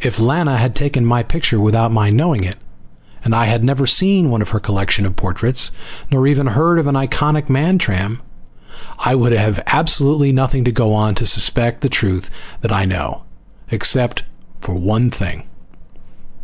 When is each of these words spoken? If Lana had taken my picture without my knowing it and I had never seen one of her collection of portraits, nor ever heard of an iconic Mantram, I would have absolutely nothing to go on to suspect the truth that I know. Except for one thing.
If 0.00 0.20
Lana 0.20 0.58
had 0.58 0.76
taken 0.76 1.04
my 1.04 1.24
picture 1.24 1.58
without 1.58 1.90
my 1.90 2.08
knowing 2.08 2.44
it 2.44 2.54
and 3.24 3.34
I 3.34 3.46
had 3.46 3.64
never 3.64 3.84
seen 3.84 4.30
one 4.30 4.42
of 4.42 4.50
her 4.50 4.60
collection 4.60 5.04
of 5.04 5.16
portraits, 5.16 5.72
nor 6.08 6.24
ever 6.24 6.50
heard 6.50 6.78
of 6.78 6.86
an 6.86 6.94
iconic 6.94 7.48
Mantram, 7.48 8.20
I 9.00 9.16
would 9.16 9.32
have 9.32 9.60
absolutely 9.66 10.30
nothing 10.30 10.62
to 10.66 10.70
go 10.70 10.94
on 10.94 11.16
to 11.16 11.26
suspect 11.26 11.80
the 11.80 11.88
truth 11.88 12.30
that 12.60 12.70
I 12.70 12.84
know. 12.84 13.22
Except 13.72 14.22
for 14.60 14.74
one 14.76 15.10
thing. 15.10 15.42